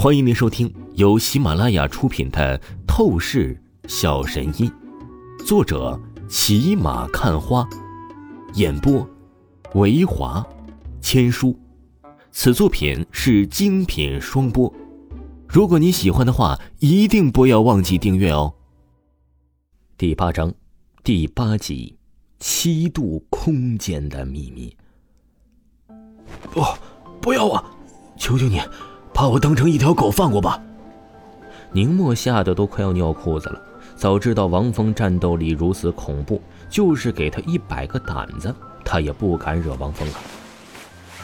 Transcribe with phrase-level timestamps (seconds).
[0.00, 2.56] 欢迎您收听由喜马拉雅出品的
[2.86, 4.70] 《透视小神医》，
[5.44, 7.68] 作者骑马看花，
[8.54, 9.04] 演播
[9.74, 10.46] 维华
[11.00, 11.58] 千书。
[12.30, 14.72] 此作品是精品双播。
[15.48, 18.54] 如果你喜欢的话，一定不要忘记订阅哦。
[19.96, 20.54] 第八章，
[21.02, 21.98] 第八集，
[22.38, 24.76] 七度空间的秘密。
[26.52, 26.62] 不，
[27.20, 27.74] 不要啊！
[28.16, 28.60] 求求你！
[29.18, 30.62] 把我当成一条狗放过吧！
[31.72, 33.60] 宁墨吓得都快要尿裤子了。
[33.96, 40.20] 早知道王峰战斗力如此恐怖，就是给他一百个胆子，他也不敢惹王峰啊。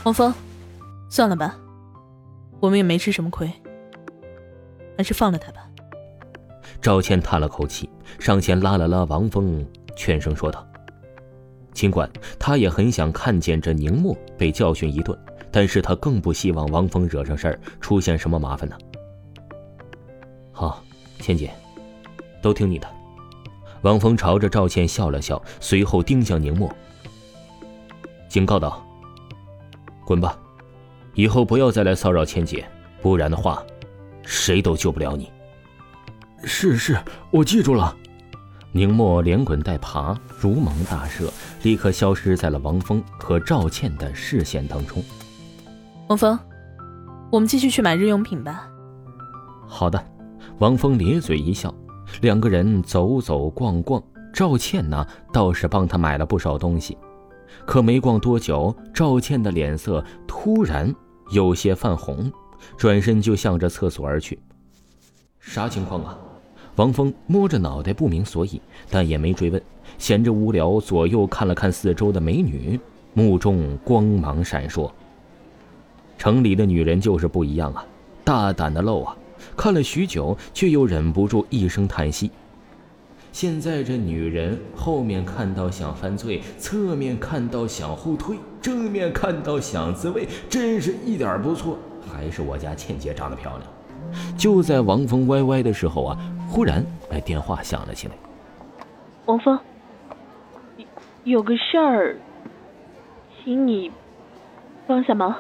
[0.03, 0.35] 王峰，
[1.09, 1.57] 算了吧，
[2.59, 3.49] 我们也没吃什么亏，
[4.99, 5.61] 还是放了他吧。
[6.83, 9.65] 赵倩叹了口气，上前拉了拉王峰，
[9.97, 10.67] 劝声说道
[11.73, 15.17] ：“尽管他也很想看见这宁墨被教训一顿。”
[15.57, 18.77] 但是他更不希望王峰惹上事儿，出现什么麻烦呢？
[20.51, 20.83] 好，
[21.21, 21.49] 倩姐，
[22.43, 22.89] 都听你的。
[23.83, 26.69] 王峰朝着赵倩笑了笑，随后盯向宁墨，
[28.29, 28.85] 警告道
[30.05, 30.37] ：“滚吧，
[31.15, 32.69] 以后不要再来骚扰倩姐，
[33.01, 33.65] 不然的话，
[34.25, 35.31] 谁都救不了你。”
[36.43, 36.99] 是是，
[37.31, 37.97] 我记住了。
[38.73, 41.31] 宁墨连滚带爬，如芒大赦，
[41.63, 45.01] 立刻消失在了王峰和赵倩的视线当中。
[46.07, 46.39] 王峰，
[47.31, 48.69] 我们继续去买日用品吧。
[49.67, 50.03] 好的，
[50.59, 51.75] 王峰咧嘴一笑，
[52.21, 54.03] 两个人走走逛逛。
[54.31, 56.99] 赵倩呢，倒是帮他买了不少东西，
[57.65, 60.95] 可没逛多久，赵倩的脸色突然
[61.31, 62.31] 有些泛红，
[62.77, 64.39] 转身就向着厕所而去。
[65.41, 66.19] 啥情况啊？
[66.77, 68.61] 王峰摸着脑袋不明所以，
[68.91, 69.63] 但也没追问，
[69.97, 72.79] 闲着无聊，左右看了看四周的美女，
[73.15, 74.91] 目中光芒闪烁。
[76.19, 77.85] 城里的女人就是不一样啊，
[78.25, 79.17] 大胆的露啊！
[79.57, 82.31] 看了许久，却又忍不住一声叹息。
[83.31, 91.77] 现在这女人，后面看到想犯罪，侧面看到想后退，正面看到想自卫，真是一点不错。
[92.11, 94.37] 还是我家倩姐长得漂亮。
[94.37, 98.15] 就在王峰歪歪的时候啊，忽然哎，电话响了起来。
[99.27, 99.59] 王峰，
[101.25, 102.17] 有个事儿，
[103.43, 103.91] 请你
[104.87, 105.35] 帮下忙。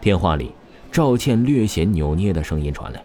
[0.00, 0.52] 电话里，
[0.90, 3.04] 赵倩略显扭捏的声音传来：“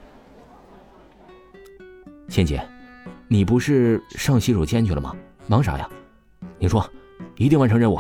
[2.29, 2.66] 倩姐，
[3.28, 5.13] 你不是上洗手间去了吗？
[5.47, 5.89] 忙啥呀？
[6.57, 6.89] 你说，
[7.35, 8.00] 一定完成任务。”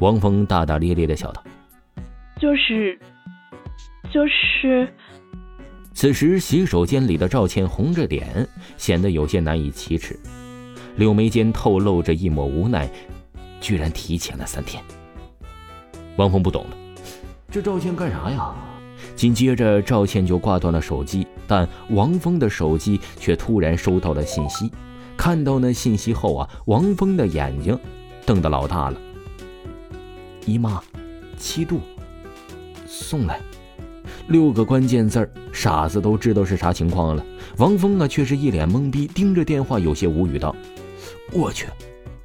[0.00, 1.42] 王峰大大咧咧的笑道
[2.38, 2.98] ：“就是，
[4.12, 4.92] 就是。”
[5.94, 8.46] 此时，洗手间里的赵倩红着脸，
[8.76, 10.18] 显得有些难以启齿，
[10.96, 12.86] 柳眉间透露着一抹无奈，
[13.62, 14.84] 居然提前了三天。
[16.16, 16.76] 王峰不懂了。
[17.56, 18.54] 这赵倩干啥呀？
[19.14, 24.70] 紧接着，赵倩就挂断了手机，但王峰的手机却突然收到了信息。
[25.16, 27.78] 看到那信息后啊，王峰的眼睛
[28.26, 29.00] 瞪得老大了。
[30.44, 30.82] 姨妈，
[31.38, 31.80] 七度，
[32.86, 33.40] 送来，
[34.28, 37.24] 六个关键字儿，傻子都知道是啥情况了。
[37.56, 40.54] 王峰啊，却是一脸懵逼，盯着电话，有些无语道
[41.32, 41.68] ：“我去，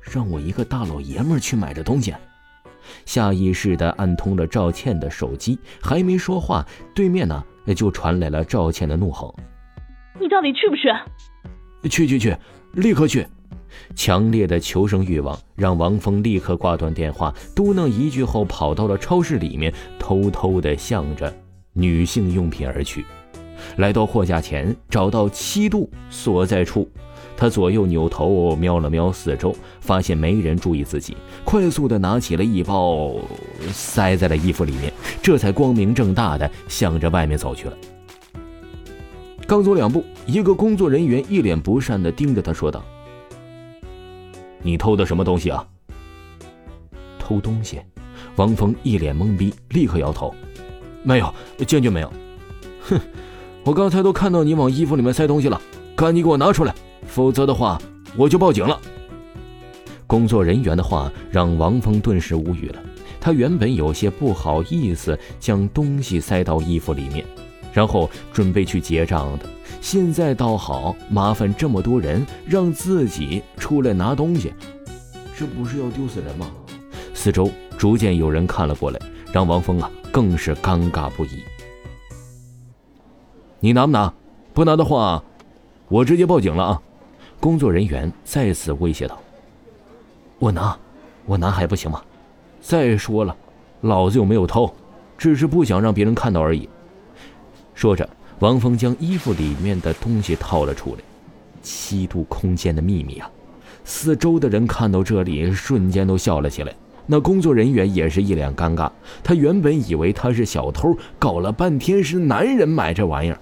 [0.02, 2.14] 让我一个大老爷们去买这东西。”
[3.06, 7.44] 下意识地按通了赵倩的手机，还没说话，对面呢
[7.76, 9.36] 就传来了赵倩的怒吼
[10.20, 10.90] ：“你到底去不去
[11.90, 12.36] ？”“去去去，
[12.74, 13.26] 立刻去！”
[13.96, 21.34] 强烈的求生欲望让王峰立刻挂断电话，嘟囔一句后跑到了超市里面，偷偷地向着
[21.74, 23.06] 女性用品而去。
[23.78, 26.90] 来到货架前，找到七度所在处。
[27.42, 33.16] 他左右扭头瞄了瞄四周，发现没人注意自己，快速的拿起了一包，
[33.72, 34.94] 塞在了衣服里面，
[35.24, 37.76] 这才光明正大的向着外面走去了。
[39.48, 42.86] 刚走两步，一个工作人员一脸不善的盯着他说道
[44.62, 45.68] ：“你偷的什么东西啊？”
[47.18, 47.82] 偷东西？
[48.36, 50.32] 王峰一脸懵逼，立刻摇头
[51.02, 51.34] ：“没有，
[51.66, 52.14] 坚决没有。”
[52.88, 53.02] 哼，
[53.64, 55.60] 我刚才都看到你往衣服里面塞东西了，
[55.96, 56.76] 赶紧给我拿出来！
[57.06, 57.80] 否则的话，
[58.16, 58.80] 我就报警了。
[60.08, 62.82] 工作人员的话让王峰顿时无语了。
[63.20, 67.26] 他原本有些不好意思将东西塞到衣服里面，
[67.72, 69.46] 然后准备去结账的。
[69.80, 74.54] 现在倒好，麻烦这么多人，让自己出来拿东西，
[75.38, 76.52] 这不是要丢死人吗？
[77.14, 79.00] 四周逐渐有人看了过来，
[79.32, 81.44] 让王峰啊更是尴尬不已。
[83.60, 84.12] 你拿不拿？
[84.54, 85.24] 不拿的话，
[85.88, 86.82] 我直接报警了啊！
[87.42, 89.20] 工作人员再次威胁道
[90.38, 90.78] ：“我拿，
[91.26, 92.00] 我拿还不行吗？
[92.62, 93.36] 再说了，
[93.82, 94.72] 老子又没有偷，
[95.18, 96.70] 只是不想让别人看到而已。”
[97.74, 98.08] 说着，
[98.38, 101.02] 王峰将衣服里面的东西掏了出来，
[101.64, 103.28] 七度空间的秘密啊！
[103.84, 106.72] 四周的人看到这里，瞬间都笑了起来。
[107.08, 108.88] 那工作人员也是一脸尴尬，
[109.24, 113.40] 他原本以为他是小偷，搞了半天是男人买这玩意儿。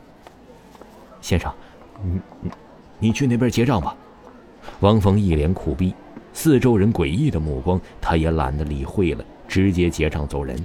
[1.20, 1.52] 先生，
[2.02, 2.50] 你你
[3.00, 3.96] 你去那边结账吧。
[4.82, 5.94] 王峰一脸苦逼，
[6.34, 10.58] 四周人诡异的目光，他也懒得理会了，直接结账走人。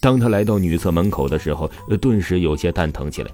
[0.00, 1.70] 当他来到女厕门口的时候，
[2.00, 3.30] 顿时有些蛋疼起来。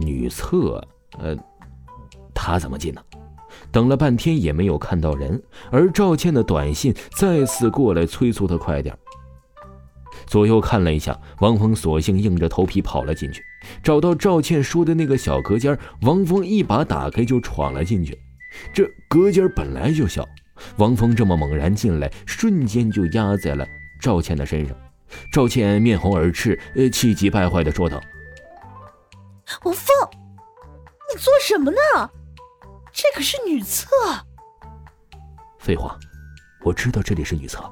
[0.00, 0.84] 女厕，
[1.18, 1.36] 呃，
[2.34, 3.00] 他怎么进呢？
[3.70, 8.96] 等了半天也没有看到人，而赵倩的短信再次过来催促他快点。
[10.26, 13.42] 左右看了一下，王峰索性硬着头皮跑了进去，
[13.82, 18.18] 找到赵倩说的那个小隔间，王峰一把打开就闯了进去。
[18.72, 20.26] 这隔间本来就小，
[20.76, 23.66] 王峰这么猛然进来，瞬间就压在了
[24.00, 24.76] 赵倩的身上。
[25.32, 28.00] 赵倩面红耳赤，呃，气急败坏的说道
[29.64, 32.10] ：“王峰，你做什么呢？
[32.92, 33.86] 这可是女厕。”
[35.58, 35.98] 废话，
[36.64, 37.62] 我知道这里是女厕，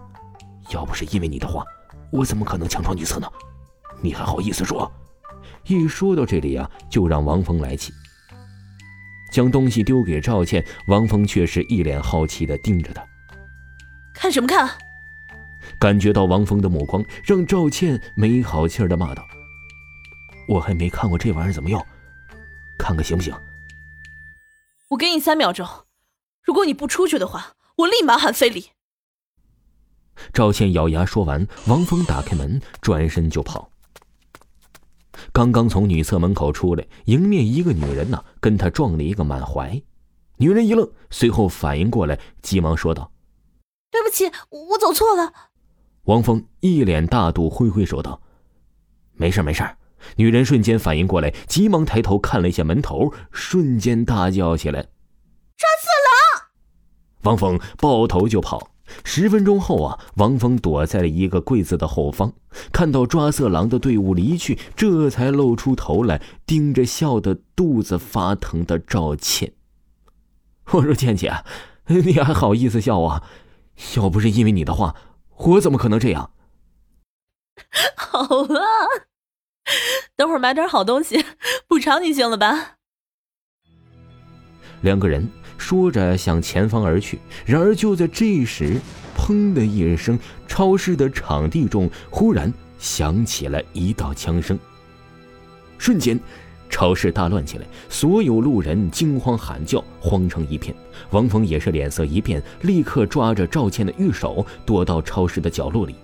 [0.71, 1.65] 要不是因为你的话。
[2.11, 3.27] 我怎么可能强闯女厕呢？
[4.01, 4.91] 你还好意思说？
[5.67, 7.93] 一说到这里啊，就让王峰来气。
[9.33, 13.05] 将东西丢给赵倩，王峰却是一脸好奇的盯着他。
[14.15, 14.71] 看什么看？
[15.79, 19.27] 感觉到王峰的目光，让赵倩没好气的骂道
[20.47, 21.85] ：“我还没看过这玩意儿怎么用，
[22.79, 23.35] 看看行不行？”
[24.91, 25.67] 我给你三秒钟，
[26.43, 28.71] 如果你不出去的话，我立马喊非礼。
[30.33, 33.69] 赵倩咬牙说完，王峰打开门，转身就跑。
[35.35, 39.83] 刚刚从女厕门口出来，迎面一个女人呢，跟他撞了一个满怀。
[40.37, 43.11] 女人一愣，随后反应过来，急忙说道
[43.91, 45.33] ：“对不起，我走错了。”
[46.07, 48.23] 王峰一脸大度，挥挥手道
[49.15, 49.69] ：“没事没事。”
[50.15, 54.83] 女人瞬间反应过来，急忙抬头看了一下门头，瞬间大叫起来
[55.59, 56.47] ：“抓色狼！”
[57.27, 58.74] 王峰抱头就跑。
[59.05, 62.33] 十分钟后啊，王峰躲在了一个柜子的后方，
[62.73, 69.53] 看到抓色狼的队伍离去，这才露出头来，盯着笑得肚子发疼的赵倩。
[70.73, 71.45] 我说：“倩倩，
[71.87, 73.23] 你还好意思笑啊？
[73.97, 74.95] 要不是因为你的话，
[75.37, 76.31] 我怎么可能这样？”
[77.97, 78.61] 好啊，
[80.17, 81.25] 等会儿买点好东西
[81.69, 82.77] 补偿你，行了吧？
[84.83, 85.31] 两个人。
[85.57, 88.81] 说着向前方而去，然而就在这时，
[89.17, 94.59] 砰的一声，超市的场地中忽然响起了一道枪声。
[95.79, 96.19] 瞬间，
[96.69, 100.75] 超市大乱起来，所有路人惊慌喊叫，慌成一片。
[101.11, 105.95] 王峰也是脸色一变，立刻抓着赵倩的玉手，躲到超市的角落里。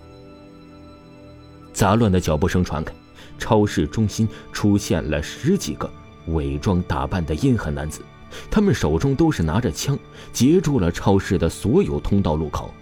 [1.72, 2.92] 杂乱的脚步声传开，
[3.38, 5.90] 超市中心出现了十几个
[6.28, 8.02] 伪装打扮的阴狠男子。
[8.50, 9.98] 他们手中都是拿着枪，
[10.32, 12.72] 截住了超市的所有通道路口。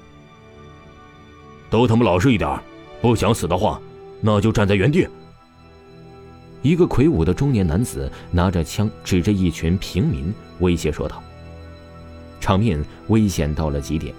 [1.71, 2.59] 都他妈老实一点，
[3.01, 3.81] 不想死的话，
[4.21, 5.07] 那就站在原地。
[6.63, 11.23] 一个魁梧的中年男子拿着枪指着一群平民，威胁说道
[12.41, 14.15] ：“场面危险到了极点。”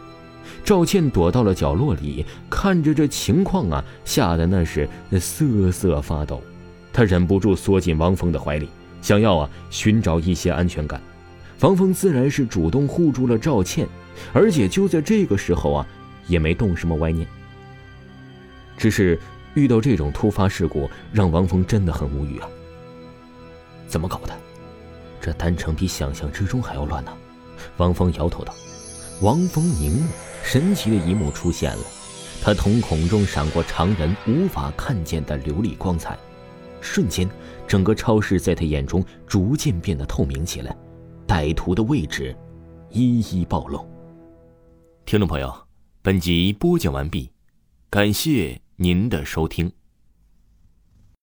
[0.63, 4.87] 赵倩躲到了角落里，看着这情况啊，吓得那是
[5.19, 6.41] 瑟瑟发抖。
[6.93, 8.69] 她忍不住缩进王峰的怀里，
[9.01, 11.01] 想要啊寻找一些安全感。
[11.61, 13.87] 王峰自然是主动护住了赵倩，
[14.31, 15.85] 而且就在这个时候啊，
[16.27, 17.27] 也没动什么歪念。
[18.77, 19.19] 只是
[19.55, 22.47] 遇到这种突发事故，让王峰真的很无语啊！
[23.87, 24.33] 怎么搞的？
[25.19, 27.11] 这单程比想象之中还要乱呢！
[27.75, 28.55] 王峰摇头道。
[29.21, 30.07] 王峰凝目，
[30.41, 31.83] 神奇的一幕出现了，
[32.41, 36.17] 他瞳孔中闪过常人无法看见的琉璃光彩，
[36.79, 37.29] 瞬间，
[37.67, 40.73] 整个超市在他眼中逐渐变得透明起来。
[41.29, 42.35] 歹徒的位置
[42.89, 43.87] 一一暴露。
[45.05, 45.53] 听众朋友，
[46.01, 47.29] 本集播讲完毕，
[47.91, 49.71] 感谢您的收听。